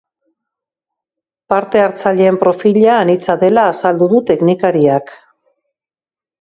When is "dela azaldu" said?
3.45-4.11